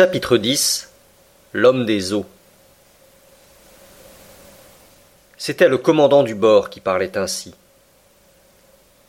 [0.00, 0.88] Chapitre 10
[1.52, 2.24] L'homme des eaux
[5.36, 7.54] C'était le commandant du bord qui parlait ainsi.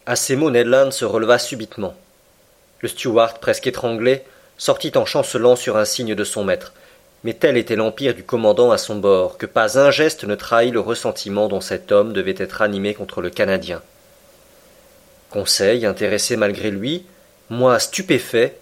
[0.06, 1.96] À ces mots, Ned Land se releva subitement.
[2.82, 4.26] Le steward, presque étranglé,
[4.58, 6.74] sortit en chancelant sur un signe de son maître.
[7.24, 10.74] Mais tel était l'empire du commandant à son bord, que pas un geste ne trahit
[10.74, 13.82] le ressentiment dont cet homme devait être animé contre le Canadien.
[15.30, 17.06] Conseil, intéressé malgré lui,
[17.50, 18.60] moi stupéfait,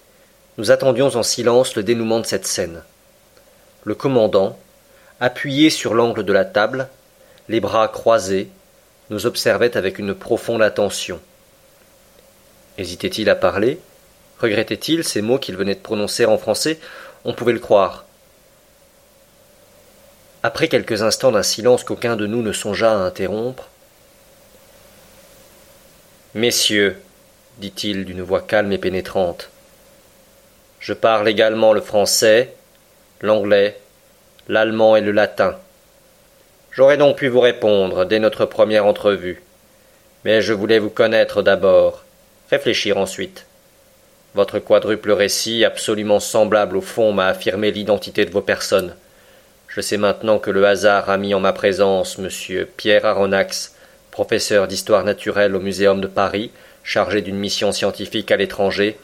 [0.59, 2.83] nous attendions en silence le dénouement de cette scène.
[3.85, 4.59] Le commandant,
[5.21, 6.89] appuyé sur l'angle de la table,
[7.47, 8.49] les bras croisés,
[9.09, 11.21] nous observait avec une profonde attention.
[12.77, 13.79] Hésitait-il à parler?
[14.39, 16.77] Regrettait-il ces mots qu'il venait de prononcer en français?
[17.23, 18.03] On pouvait le croire.
[20.43, 23.69] Après quelques instants d'un silence qu'aucun de nous ne songea à interrompre,
[26.35, 27.01] Messieurs,
[27.59, 29.49] dit-il d'une voix calme et pénétrante,
[30.79, 32.53] je parle également le français,
[33.21, 33.77] l'anglais,
[34.47, 35.57] l'allemand et le latin.
[36.71, 39.41] J'aurais donc pu vous répondre dès notre première entrevue.
[40.25, 42.03] Mais je voulais vous connaître d'abord,
[42.49, 43.45] réfléchir ensuite.
[44.35, 48.95] Votre quadruple récit, absolument semblable au fond, m'a affirmé l'identité de vos personnes.
[49.67, 53.75] Je sais maintenant que le hasard a mis en ma présence monsieur Pierre Aronnax,
[54.11, 56.51] professeur d'histoire naturelle au Muséum de Paris,
[56.83, 58.97] chargé d'une mission scientifique à l'étranger,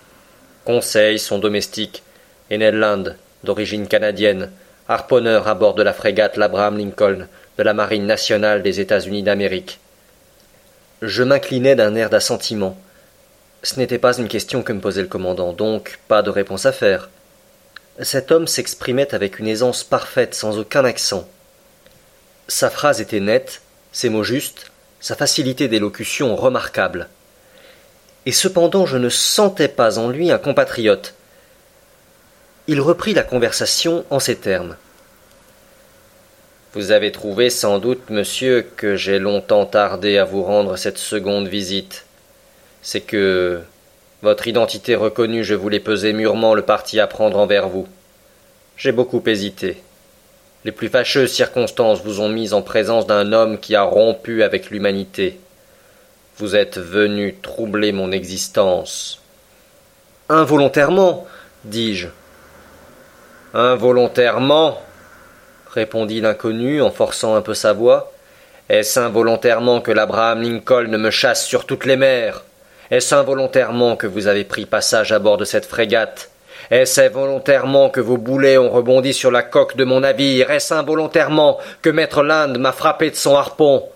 [0.66, 2.02] Conseil, son domestique,
[2.50, 3.04] et Ned Land,
[3.44, 4.52] d'origine canadienne,
[4.90, 7.28] harponneur à bord de la frégate l'Abraham Lincoln
[7.60, 9.80] de la Marine nationale des États-Unis d'Amérique.
[11.04, 12.78] Je m'inclinai d'un air d'assentiment.
[13.62, 16.72] Ce n'était pas une question que me posait le commandant, donc pas de réponse à
[16.72, 17.10] faire.
[18.02, 21.30] Cet homme s'exprimait avec une aisance parfaite, sans aucun accent.
[22.48, 27.08] Sa phrase était nette, ses mots justes, sa facilité d'élocution remarquable
[28.26, 31.14] et cependant je ne sentais pas en lui un compatriote.
[32.68, 34.76] Il reprit la conversation en ces termes.
[36.74, 41.48] Vous avez trouvé sans doute, monsieur, que j'ai longtemps tardé à vous rendre cette seconde
[41.48, 42.06] visite.
[42.82, 43.62] C'est que
[44.22, 47.88] votre identité reconnue, je voulais peser mûrement le parti à prendre envers vous.
[48.76, 49.78] J'ai beaucoup hésité.
[50.66, 54.72] Les plus fâcheuses circonstances vous ont mis en présence d'un homme qui a rompu avec
[54.72, 55.40] l'humanité.
[56.38, 59.22] Vous êtes venu troubler mon existence.
[60.28, 61.26] Involontairement,
[61.64, 62.08] dis-je.
[63.54, 64.82] Involontairement
[65.72, 68.12] répondit l'inconnu en forçant un peu sa voix.
[68.68, 72.44] Est-ce involontairement que l'Abraham Lincoln me chasse sur toutes les mers?
[72.92, 76.32] Est-ce involontairement que vous avez pris passage à bord de cette frégate?
[76.70, 80.52] Est-ce involontairement que vos boulets ont rebondi sur la coque de mon navire?
[80.52, 83.88] Est-ce involontairement que Maître Land m'a frappé de son harpon?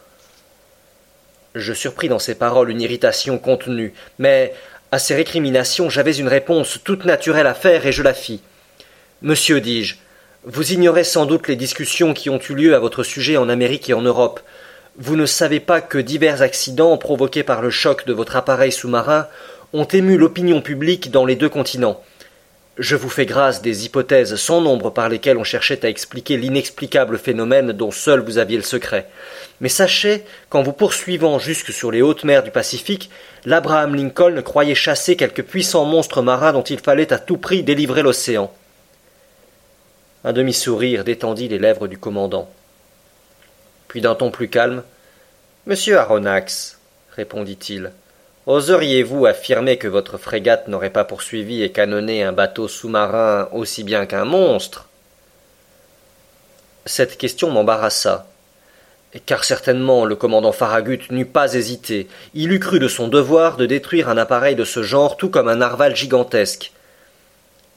[1.59, 4.53] Je surpris dans ces paroles une irritation contenue, mais
[4.92, 8.42] à ces récriminations j'avais une réponse toute naturelle à faire et je la fis.
[9.22, 9.96] Monsieur, dis-je,
[10.46, 13.90] vous ignorez sans doute les discussions qui ont eu lieu à votre sujet en Amérique
[13.90, 14.40] et en Europe.
[14.97, 19.28] Vous ne savez pas que divers accidents provoqués par le choc de votre appareil sous-marin
[19.74, 22.02] ont ému l'opinion publique dans les deux continents.
[22.79, 27.17] Je vous fais grâce des hypothèses sans nombre par lesquelles on cherchait à expliquer l'inexplicable
[27.17, 29.09] phénomène dont seul vous aviez le secret.
[29.59, 33.09] Mais sachez qu'en vous poursuivant jusque sur les hautes mers du Pacifique,
[33.44, 38.01] l'Abraham Lincoln croyait chasser quelque puissant monstre marin dont il fallait à tout prix délivrer
[38.01, 38.50] l'océan.
[40.23, 42.50] Un demi-sourire détendit les lèvres du commandant.
[43.90, 44.84] Puis d'un ton plus calme.
[45.66, 46.79] Monsieur Aronnax,
[47.17, 47.91] répondit-il,
[48.50, 54.08] Oseriez-vous affirmer que votre frégate n'aurait pas poursuivi et canonné un bateau sous-marin aussi bien
[54.08, 54.88] qu'un monstre?
[56.88, 58.26] Cette question m'embarrassa,
[59.28, 62.08] car certainement le commandant Farragut n'eût pas hésité.
[62.34, 65.48] Il eût cru de son devoir de détruire un appareil de ce genre tout comme
[65.48, 66.72] un narval gigantesque.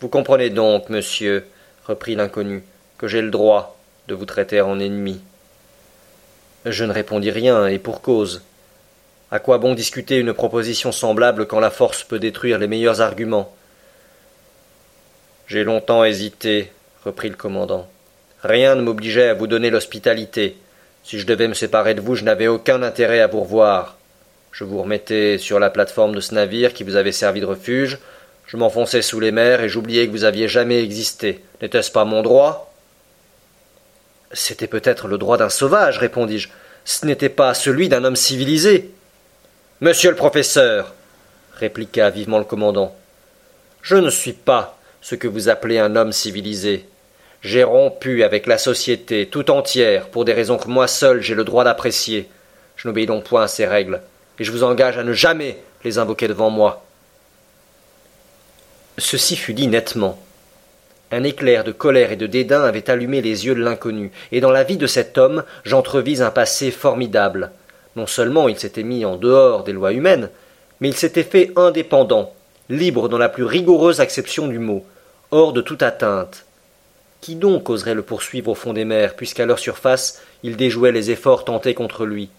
[0.01, 1.45] Vous comprenez donc, monsieur,
[1.87, 2.65] reprit l'inconnu,
[2.97, 3.77] que j'ai le droit
[4.09, 5.21] de vous traiter en ennemi.
[6.65, 8.41] Je ne répondis rien, et pour cause.
[9.33, 13.57] À quoi bon discuter une proposition semblable quand la force peut détruire les meilleurs arguments?
[15.47, 16.71] J'ai longtemps hésité,
[17.03, 17.89] reprit le commandant.
[18.43, 20.59] Rien ne m'obligeait à vous donner l'hospitalité.
[21.03, 23.97] Si je devais me séparer de vous, je n'avais aucun intérêt à vous revoir.
[24.51, 28.01] Je vous remettais sur la plateforme de ce navire qui vous avait servi de refuge,
[28.47, 31.43] je m'enfonçais sous les mers et j'oubliais que vous aviez jamais existé.
[31.63, 32.71] N'était-ce pas mon droit?
[34.33, 36.51] C'était peut-être le droit d'un sauvage, répondis-je.
[36.85, 38.91] Ce n'était pas celui d'un homme civilisé.
[39.83, 40.95] Monsieur le professeur,
[41.57, 42.95] répliqua vivement le commandant,
[43.83, 46.87] je ne suis pas ce que vous appelez un homme civilisé.
[47.41, 51.43] J'ai rompu avec la société tout entière pour des raisons que moi seul j'ai le
[51.43, 52.29] droit d'apprécier.
[52.77, 54.03] Je n'obéis donc point à ces règles,
[54.39, 56.85] et je vous engage à ne jamais les invoquer devant moi.
[58.99, 60.17] Ceci fut dit nettement.
[61.11, 64.53] Un éclair de colère et de dédain avait allumé les yeux de l'inconnu, et dans
[64.53, 67.51] la vie de cet homme j'entrevis un passé formidable.
[67.97, 70.31] Non seulement il s'était mis en dehors des lois humaines,
[70.81, 72.33] mais il s'était fait indépendant,
[72.69, 74.85] libre dans la plus rigoureuse acception du mot,
[75.31, 76.45] hors de toute atteinte.
[77.21, 81.11] Qui donc oserait le poursuivre au fond des mers, puisqu'à leur surface il déjouait les
[81.11, 82.31] efforts tentés contre lui?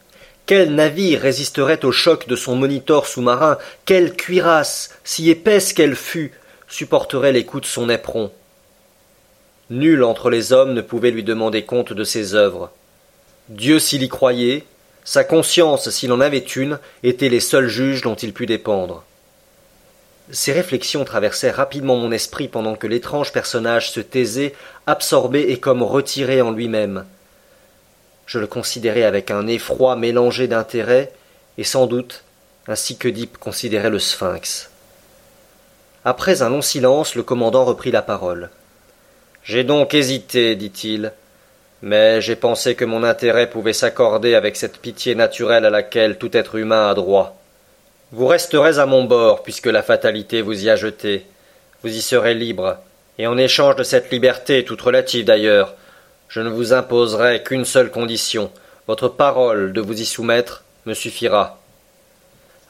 [0.45, 3.57] Quel navire résisterait au choc de son monitor sous-marin?
[3.85, 6.33] Quelle cuirasse, si épaisse qu'elle fût,
[6.67, 8.29] supporterait les coups de son éperon
[9.69, 12.71] Nul entre les hommes ne pouvait lui demander compte de ses œuvres.
[13.47, 14.65] Dieu s'il y croyait,
[15.03, 19.03] sa conscience s'il en avait une, étaient les seuls juges dont il pût dépendre.
[20.31, 24.53] Ces réflexions traversèrent rapidement mon esprit pendant que l'étrange personnage se taisait,
[24.87, 27.05] absorbé et comme retiré en lui-même.
[28.25, 31.11] Je le considérais avec un effroi mélangé d'intérêt,
[31.57, 32.23] et sans doute,
[32.67, 34.69] ainsi que considérait le sphinx.
[36.05, 38.49] Après un long silence, le commandant reprit la parole.
[39.43, 41.11] J'ai donc hésité, dit-il,
[41.83, 46.35] mais j'ai pensé que mon intérêt pouvait s'accorder avec cette pitié naturelle à laquelle tout
[46.35, 47.37] être humain a droit.
[48.13, 51.25] Vous resterez à mon bord, puisque la fatalité vous y a jeté.
[51.83, 52.77] Vous y serez libre,
[53.19, 55.75] et en échange de cette liberté, toute relative d'ailleurs,
[56.29, 58.49] je ne vous imposerai qu'une seule condition.
[58.87, 61.59] Votre parole de vous y soumettre me suffira.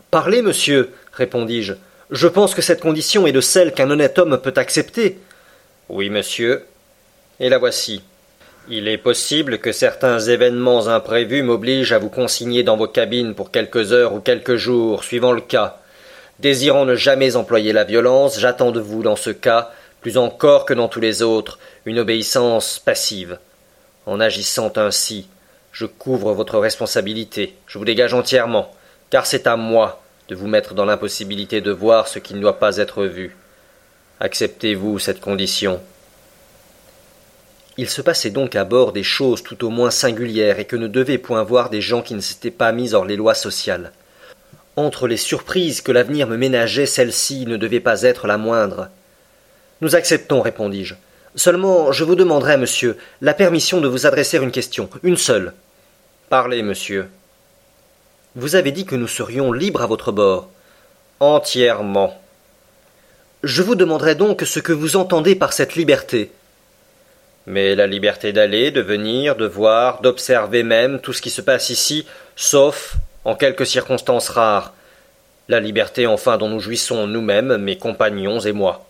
[0.10, 1.74] Parlez, monsieur, répondis-je.
[2.10, 5.20] Je pense que cette condition est de celle qu'un honnête homme peut accepter.
[5.88, 6.66] Oui, monsieur.
[7.40, 8.02] Et la voici.
[8.70, 13.52] Il est possible que certains événements imprévus m'obligent à vous consigner dans vos cabines pour
[13.52, 15.82] quelques heures ou quelques jours, suivant le cas.
[16.40, 20.74] Désirant ne jamais employer la violence, j'attends de vous dans ce cas, plus encore que
[20.74, 23.38] dans tous les autres, une obéissance passive.
[24.06, 25.28] En agissant ainsi,
[25.74, 28.72] je couvre votre responsabilité, je vous dégage entièrement,
[29.10, 32.60] car c'est à moi de vous mettre dans l'impossibilité de voir ce qui ne doit
[32.60, 33.36] pas être vu.
[34.22, 35.82] Acceptez-vous cette condition?
[37.78, 40.88] Il se passait donc à bord des choses tout au moins singulières et que ne
[40.88, 43.92] devaient point voir des gens qui ne s'étaient pas mis hors les lois sociales.
[44.76, 48.90] Entre les surprises que l'avenir me ménageait, celle-ci ne devait pas être la moindre.
[49.82, 50.96] Nous acceptons, répondis-je.
[51.36, 55.54] Seulement, je vous demanderai, monsieur, la permission de vous adresser une question, une seule.
[56.30, 57.10] Parlez, monsieur.
[58.36, 60.50] Vous avez dit que nous serions libres à votre bord.
[61.20, 62.20] Entièrement.
[63.44, 66.32] Je vous demanderai donc ce que vous entendez par cette liberté.
[67.46, 71.70] Mais la liberté d'aller, de venir, de voir, d'observer même tout ce qui se passe
[71.70, 72.06] ici,
[72.36, 72.96] sauf
[73.26, 74.74] en quelques circonstances rares.
[75.50, 78.86] La liberté enfin dont nous jouissons nous-mêmes, mes compagnons et moi.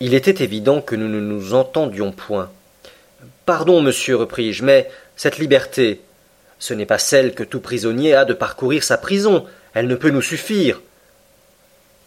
[0.00, 2.50] Il était évident que nous ne nous entendions point.
[3.46, 6.00] Pardon, monsieur, repris-je, mais cette liberté,
[6.58, 9.46] ce n'est pas celle que tout prisonnier a de parcourir sa prison.
[9.74, 10.80] Elle ne peut nous suffire.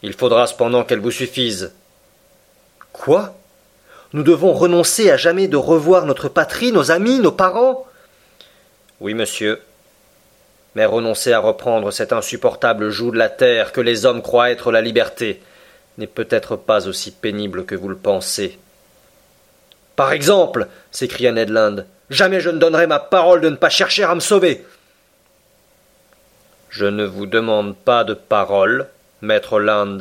[0.02, 1.74] Il faudra cependant qu'elle vous suffise.
[2.94, 3.37] Quoi?
[4.18, 7.86] Nous devons renoncer à jamais de revoir notre patrie, nos amis, nos parents
[9.00, 9.62] Oui, monsieur.
[10.74, 14.72] Mais renoncer à reprendre cet insupportable joug de la terre que les hommes croient être
[14.72, 15.40] la liberté
[16.00, 18.58] n'est peut-être pas aussi pénible que vous le pensez.
[19.96, 24.04] Par exemple, s'écria Ned Land, jamais je ne donnerai ma parole de ne pas chercher
[24.04, 24.66] à me sauver.
[26.70, 28.88] Je ne vous demande pas de parole,
[29.22, 30.00] Maître Land,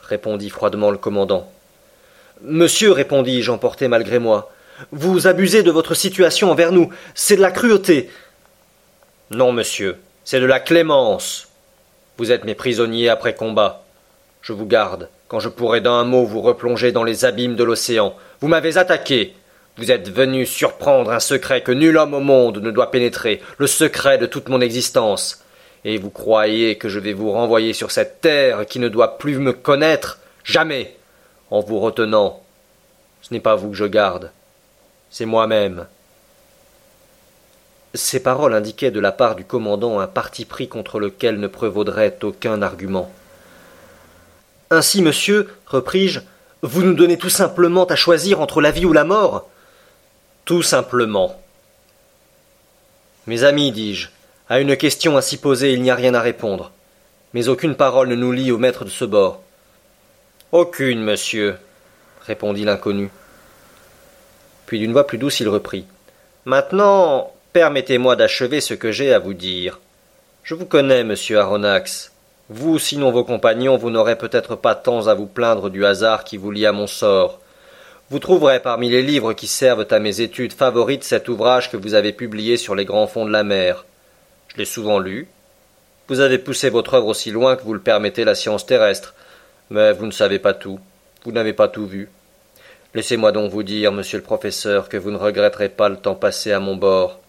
[0.00, 1.52] répondit froidement le commandant.
[2.40, 4.50] Monsieur, répondis-je, emporté malgré moi,
[4.90, 6.90] vous abusez de votre situation envers nous.
[7.14, 8.10] C'est de la cruauté.
[9.30, 11.48] Non, monsieur, c'est de la clémence.
[12.18, 13.84] Vous êtes mes prisonniers après combat.
[14.40, 18.14] Je vous garde, quand je pourrai d'un mot vous replonger dans les abîmes de l'océan.
[18.40, 19.34] Vous m'avez attaqué.
[19.78, 23.66] Vous êtes venu surprendre un secret que nul homme au monde ne doit pénétrer, le
[23.66, 25.44] secret de toute mon existence.
[25.84, 29.38] Et vous croyez que je vais vous renvoyer sur cette terre qui ne doit plus
[29.38, 30.18] me connaître?
[30.44, 30.96] Jamais
[31.52, 32.40] En vous retenant.
[33.20, 34.30] Ce n'est pas vous que je garde.
[35.10, 35.86] C'est moi-même.
[37.92, 42.16] Ces paroles indiquaient de la part du commandant un parti pris contre lequel ne prévaudrait
[42.22, 43.12] aucun argument.
[44.70, 46.20] Ainsi, monsieur, repris-je,
[46.62, 49.46] vous nous donnez tout simplement à choisir entre la vie ou la mort
[50.46, 51.38] Tout simplement.
[53.26, 54.08] Mes amis, dis-je,
[54.48, 56.72] à une question ainsi posée, il n'y a rien à répondre.
[57.34, 59.42] Mais aucune parole ne nous lie au maître de ce bord.
[60.52, 61.56] Aucune, monsieur,
[62.26, 63.08] répondit l'inconnu.
[64.66, 65.86] Puis d'une voix plus douce il reprit.
[66.44, 69.80] Maintenant, permettez-moi d'achever ce que j'ai à vous dire.
[70.42, 72.12] Je vous connais, monsieur Aronnax.
[72.50, 76.36] Vous, sinon vos compagnons, vous n'aurez peut-être pas tant à vous plaindre du hasard qui
[76.36, 77.40] vous lie à mon sort.
[78.10, 81.94] Vous trouverez parmi les livres qui servent à mes études favorites cet ouvrage que vous
[81.94, 83.86] avez publié sur les grands fonds de la mer.
[84.48, 85.28] Je l'ai souvent lu.
[86.08, 89.14] Vous avez poussé votre œuvre aussi loin que vous le permettez la science terrestre,
[89.70, 90.78] mais vous ne savez pas tout.
[91.24, 92.08] Vous n'avez pas tout vu.
[92.94, 96.52] Laissez-moi donc vous dire, monsieur le professeur, que vous ne regretterez pas le temps passé
[96.52, 97.20] à mon bord.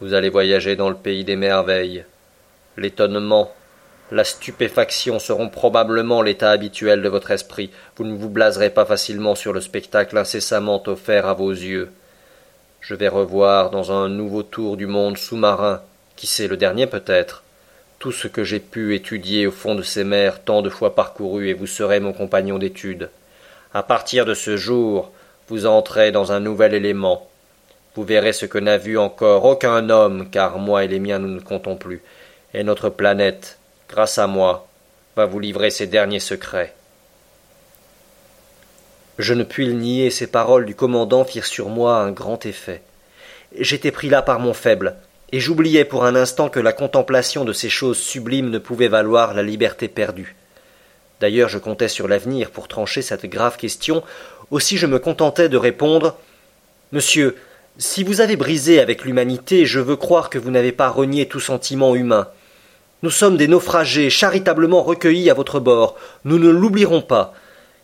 [0.00, 2.04] Vous allez voyager dans le pays des merveilles.
[2.76, 3.52] L'étonnement,
[4.10, 7.70] la stupéfaction seront probablement l'état habituel de votre esprit.
[7.96, 11.90] Vous ne vous blaserez pas facilement sur le spectacle incessamment offert à vos yeux.
[12.80, 15.82] Je vais revoir dans un nouveau tour du monde sous-marin,
[16.14, 17.42] qui sait le dernier peut-être,
[18.06, 21.48] tout ce que j'ai pu étudier au fond de ces mers tant de fois parcourues,
[21.48, 23.10] et vous serez mon compagnon d'études.
[23.74, 25.10] À partir de ce jour,
[25.48, 27.28] vous entrez dans un nouvel élément.
[27.96, 31.34] Vous verrez ce que n'a vu encore aucun homme, car moi et les miens nous
[31.34, 32.00] ne comptons plus,
[32.54, 33.58] et notre planète,
[33.88, 34.68] grâce à moi,
[35.16, 36.74] va vous livrer ses derniers secrets.
[39.18, 42.82] Je ne puis le nier, ces paroles du commandant firent sur moi un grand effet.
[43.58, 44.94] J'étais pris là par mon faible,
[45.32, 49.34] et j'oubliais pour un instant que la contemplation de ces choses sublimes ne pouvait valoir
[49.34, 50.36] la liberté perdue.
[51.20, 54.02] D'ailleurs, je comptais sur l'avenir pour trancher cette grave question,
[54.50, 56.16] aussi je me contentais de répondre
[56.92, 57.36] Monsieur,
[57.78, 61.40] si vous avez brisé avec l'humanité, je veux croire que vous n'avez pas renié tout
[61.40, 62.28] sentiment humain.
[63.02, 65.96] Nous sommes des naufragés, charitablement recueillis à votre bord.
[66.24, 67.34] Nous ne l'oublierons pas.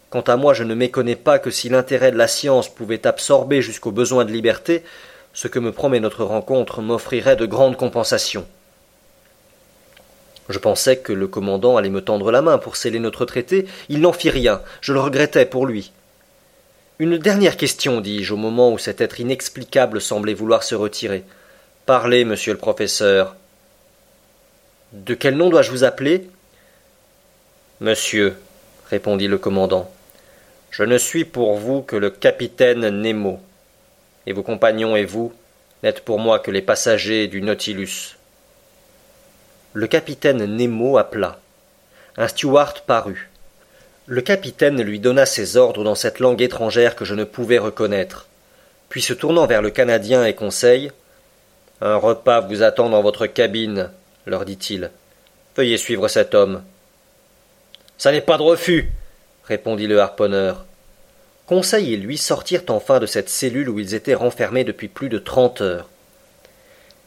[0.09, 3.61] Quant à moi, je ne méconnais pas que si l'intérêt de la science pouvait absorber
[3.61, 4.83] jusqu'au besoin de liberté,
[5.35, 8.47] ce que me promet notre rencontre m'offrirait de grandes compensations.
[10.49, 13.67] Je pensais que le commandant allait me tendre la main pour sceller notre traité.
[13.89, 14.61] Il n'en fit rien.
[14.81, 15.93] Je le regrettais pour lui.
[16.99, 21.25] Une dernière question, dis-je, au moment où cet être inexplicable semblait vouloir se retirer.
[21.87, 23.37] Parlez, monsieur le professeur.
[24.93, 26.29] De quel nom dois-je vous appeler?
[27.81, 28.37] Monsieur,
[28.91, 29.91] répondit le commandant,
[30.71, 33.41] je ne suis pour vous que le capitaine Nemo
[34.27, 35.33] et vos compagnons et vous
[35.83, 38.17] n'êtes pour moi que les passagers du Nautilus.
[39.73, 41.39] Le capitaine Nemo appela.
[42.17, 43.31] Un steward parut.
[44.07, 48.27] Le capitaine lui donna ses ordres dans cette langue étrangère que je ne pouvais reconnaître.
[48.89, 50.93] Puis se tournant vers le Canadien et Conseil,
[51.81, 53.91] Un repas vous attend dans votre cabine,
[54.27, 54.91] leur dit-il.
[55.57, 56.63] Veuillez suivre cet homme.
[57.99, 58.93] Ça n'est pas de refus,
[59.45, 60.65] répondit le harponneur.
[61.53, 65.19] Conseil et lui sortirent enfin de cette cellule où ils étaient renfermés depuis plus de
[65.19, 65.91] trente heures.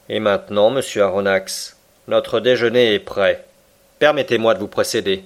[0.07, 3.43] Et maintenant, monsieur Aronnax, notre déjeuner est prêt.
[3.97, 5.23] Permettez-moi de vous précéder.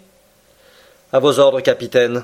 [1.12, 2.24] À vos ordres, capitaine.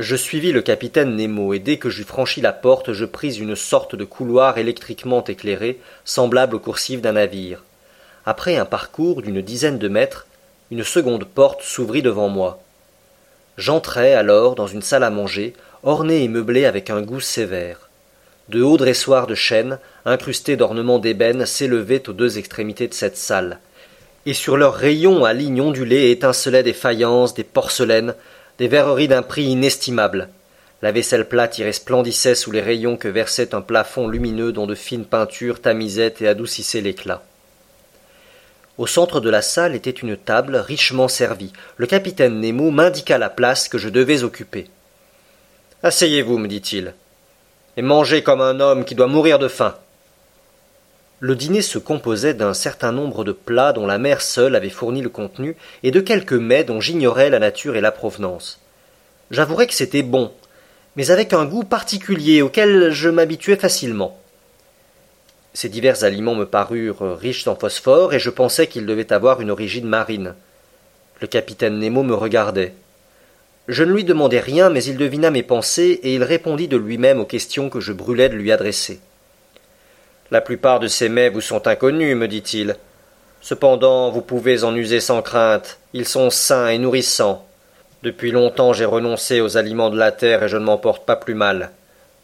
[0.00, 3.54] Je suivis le capitaine Nemo, et dès que j'eus franchi la porte, je pris une
[3.54, 7.62] sorte de couloir électriquement éclairé, semblable aux coursives d'un navire.
[8.26, 10.26] Après un parcours d'une dizaine de mètres,
[10.72, 12.63] une seconde porte s'ouvrit devant moi.
[13.56, 17.88] J'entrai alors dans une salle à manger, ornée et meublée avec un goût sévère.
[18.48, 23.58] De hauts dressoirs de chêne, incrustés d'ornements d'ébène, s'élevaient aux deux extrémités de cette salle,
[24.26, 28.14] et sur leurs rayons à lignes ondulées étincelaient des faïences, des porcelaines,
[28.58, 30.28] des verreries d'un prix inestimable.
[30.82, 34.74] La vaisselle plate y resplendissait sous les rayons que versait un plafond lumineux dont de
[34.74, 37.22] fines peintures tamisaient et adoucissaient l'éclat.
[38.76, 41.52] Au centre de la salle était une table richement servie.
[41.76, 44.68] Le capitaine Nemo m'indiqua la place que je devais occuper.
[45.84, 46.94] Asseyez-vous, me dit-il,
[47.76, 49.76] et mangez comme un homme qui doit mourir de faim.
[51.20, 55.02] Le dîner se composait d'un certain nombre de plats dont la mer seule avait fourni
[55.02, 58.60] le contenu, et de quelques mets dont j'ignorais la nature et la provenance.
[59.30, 60.32] J'avouerai que c'était bon,
[60.96, 64.18] mais avec un goût particulier auquel je m'habituais facilement.
[65.54, 69.50] Ces divers aliments me parurent riches en phosphore, et je pensais qu'ils devaient avoir une
[69.50, 70.34] origine marine.
[71.20, 72.74] Le capitaine Nemo me regardait.
[73.68, 77.20] Je ne lui demandai rien, mais il devina mes pensées, et il répondit de lui-même
[77.20, 79.00] aux questions que je brûlais de lui adresser.
[80.30, 82.76] La plupart de ces mets vous sont inconnus, me dit-il.
[83.40, 85.78] Cependant, vous pouvez en user sans crainte.
[85.92, 87.46] Ils sont sains et nourrissants.
[88.02, 91.16] Depuis longtemps j'ai renoncé aux aliments de la terre et je ne m'en porte pas
[91.16, 91.70] plus mal.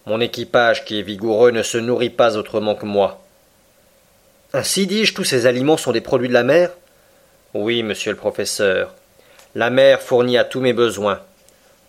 [0.07, 3.23] Mon équipage, qui est vigoureux, ne se nourrit pas autrement que moi.
[4.53, 6.71] Ainsi dis-je, tous ces aliments sont des produits de la mer?
[7.55, 8.95] Oui, monsieur le professeur.
[9.55, 11.21] La mer fournit à tous mes besoins.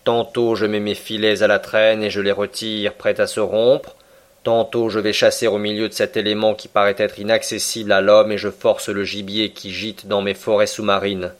[0.03, 3.39] Tantôt je mets mes filets à la traîne et je les retire, prêts à se
[3.39, 3.96] rompre.
[4.44, 8.32] Tantôt je vais chasser au milieu de cet élément qui paraît être inaccessible à l'homme
[8.32, 11.32] et je force le gibier qui gîte dans mes forêts sous-marines.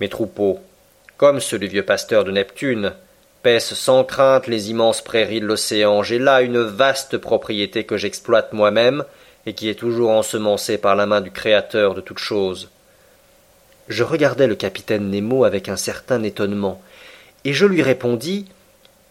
[0.00, 0.60] Mes troupeaux,
[1.16, 2.92] comme ceux du vieux pasteur de Neptune,
[3.58, 6.02] sans crainte les immenses prairies de l'océan.
[6.02, 9.04] J'ai là une vaste propriété que j'exploite moi-même
[9.44, 12.70] et qui est toujours ensemencée par la main du Créateur de toutes choses.
[13.88, 16.80] Je regardai le capitaine Nemo avec un certain étonnement,
[17.44, 18.46] et je lui répondis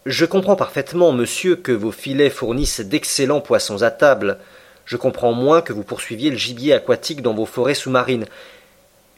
[0.08, 4.40] Je comprends parfaitement, monsieur, que vos filets fournissent d'excellents poissons à table.
[4.86, 8.26] Je comprends moins que vous poursuiviez le gibier aquatique dans vos forêts sous-marines.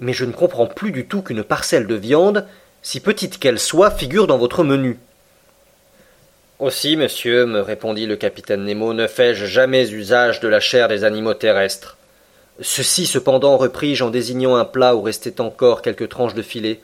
[0.02, 2.46] Mais je ne comprends plus du tout qu'une parcelle de viande,
[2.82, 5.00] si petite qu'elle soit, figure dans votre menu.
[6.60, 11.04] Aussi, monsieur, me répondit le capitaine Nemo, ne fais-je jamais usage de la chair des
[11.04, 11.98] animaux terrestres?
[12.62, 16.80] Ceci, cependant, repris-je en désignant un plat où restaient encore quelques tranches de filet?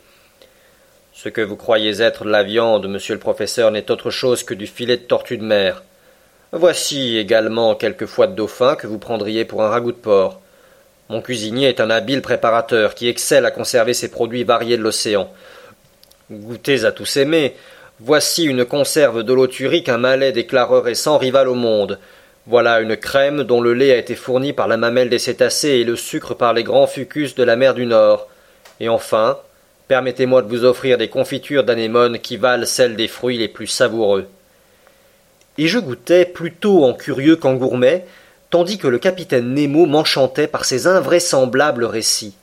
[1.14, 4.68] Ce que vous croyez être la viande, monsieur le professeur, n'est autre chose que du
[4.68, 5.84] filet de tortue de mer.
[6.52, 10.42] Voici également quelques foies de dauphin que vous prendriez pour un ragoût de porc.
[11.08, 15.32] Mon cuisinier est un habile préparateur qui excelle à conserver ses produits variés de l'océan.
[16.30, 17.56] Goûtez à tous ces mets,
[18.04, 22.00] Voici une conserve d'holothurie qu'un malais déclarerait sans rival au monde.
[22.48, 25.84] Voilà une crème dont le lait a été fourni par la mamelle des cétacés et
[25.84, 28.28] le sucre par les grands fucus de la mer du Nord.
[28.80, 29.38] Et enfin,
[29.88, 34.28] permettez-moi de vous offrir des confitures d'anémone qui valent celles des fruits les plus savoureux.
[35.60, 38.08] Et je goûtais plutôt en curieux qu'en gourmet,
[38.50, 42.36] tandis que le capitaine Nemo m'enchantait par ses invraisemblables récits.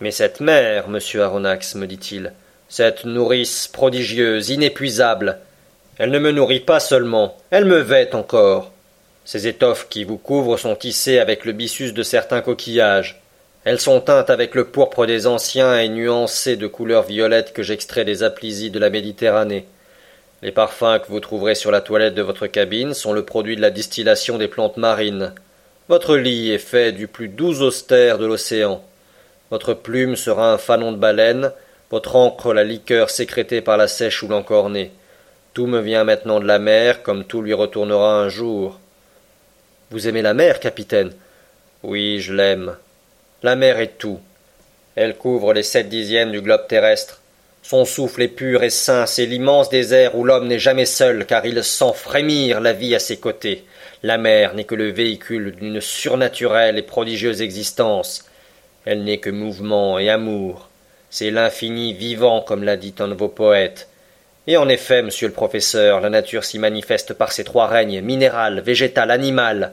[0.00, 2.32] Mais cette mer, monsieur Aronnax, me dit-il,
[2.68, 5.38] cette nourrice prodigieuse, inépuisable.
[5.98, 8.70] Elle ne me nourrit pas seulement, elle me vêt encore.
[9.24, 13.20] Ces étoffes qui vous couvrent sont tissées avec le byssus de certains coquillages.
[13.64, 18.04] Elles sont teintes avec le pourpre des anciens et nuancées de couleurs violettes que j'extrais
[18.04, 19.66] des aplysies de la Méditerranée.
[20.40, 23.60] Les parfums que vous trouverez sur la toilette de votre cabine sont le produit de
[23.60, 25.34] la distillation des plantes marines.
[25.88, 28.82] Votre lit est fait du plus doux austère de l'océan.
[29.50, 31.50] Votre plume sera un fanon de baleine,
[31.90, 34.90] votre encre la liqueur sécrétée par la sèche ou l'encornée.
[35.54, 38.78] Tout me vient maintenant de la mer, comme tout lui retournera un jour.
[39.90, 41.12] Vous aimez la mer, capitaine?
[41.82, 42.76] Oui, je l'aime.
[43.42, 44.20] La mer est tout.
[44.94, 47.20] Elle couvre les sept dixièmes du globe terrestre.
[47.62, 51.44] Son souffle est pur et sain, c'est l'immense désert où l'homme n'est jamais seul, car
[51.44, 53.64] il sent frémir la vie à ses côtés.
[54.02, 58.24] La mer n'est que le véhicule d'une surnaturelle et prodigieuse existence.
[58.84, 60.67] Elle n'est que mouvement et amour.
[61.10, 63.88] C'est l'infini vivant, comme l'a dit un de vos poètes.
[64.46, 68.60] Et en effet, monsieur le professeur, la nature s'y manifeste par ses trois règnes, minéral,
[68.60, 69.72] végétal, animal.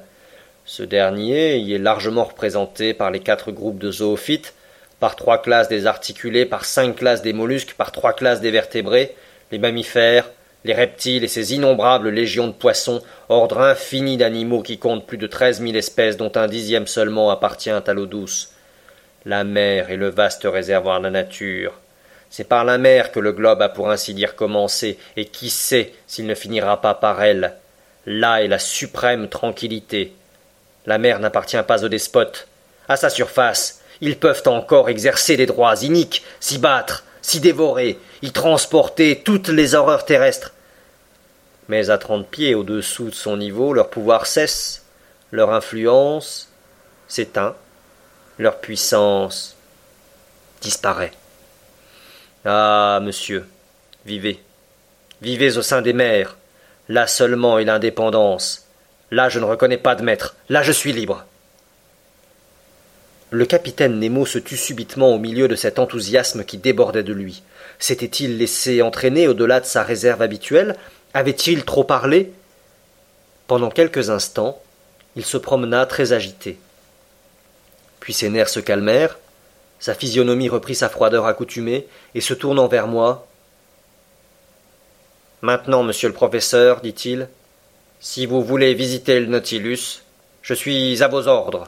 [0.65, 4.53] Ce dernier y est largement représenté par les quatre groupes de zoophytes,
[4.99, 9.13] par trois classes des articulés, par cinq classes des mollusques, par trois classes des vertébrés,
[9.51, 10.29] les mammifères,
[10.63, 15.27] les reptiles et ces innombrables légions de poissons, ordre infini d'animaux qui comptent plus de
[15.27, 18.54] treize mille espèces dont un dixième seulement appartient à l'eau douce.
[19.25, 21.73] La mer est le vaste réservoir de la nature.
[22.29, 25.93] C'est par la mer que le globe a pour ainsi dire commencé, et qui sait
[26.05, 27.55] s'il ne finira pas par elle.
[28.05, 30.13] Là est la suprême tranquillité.
[30.85, 32.47] La mer n'appartient pas aux despotes.
[32.87, 38.31] À sa surface, ils peuvent encore exercer des droits iniques, s'y battre, s'y dévorer, y
[38.31, 40.53] transporter toutes les horreurs terrestres.
[41.67, 44.83] Mais à trente pieds au-dessous de son niveau, leur pouvoir cesse,
[45.31, 46.51] leur influence
[47.07, 47.55] s'éteint,
[48.37, 49.55] leur puissance
[50.61, 51.11] disparaît.
[52.43, 53.47] Ah, monsieur,
[54.05, 54.43] vivez,
[55.21, 56.37] vivez au sein des mers,
[56.89, 58.65] là seulement est l'indépendance,
[59.11, 61.25] là je ne reconnais pas de maître, là je suis libre.
[63.31, 67.41] Le capitaine Nemo se tut subitement au milieu de cet enthousiasme qui débordait de lui.
[67.79, 70.75] S'était-il laissé entraîner au-delà de sa réserve habituelle?
[71.13, 72.31] Avait-il trop parlé?
[73.47, 74.61] Pendant quelques instants,
[75.15, 76.57] il se promena très agité.
[78.05, 79.17] Puis ses nerfs se calmèrent,
[79.79, 83.25] sa physionomie reprit sa froideur accoutumée, et se tournant vers moi.
[85.41, 87.27] Maintenant, monsieur le professeur, dit-il,
[87.99, 90.03] si vous voulez visiter le Nautilus,
[90.43, 91.67] je suis à vos ordres.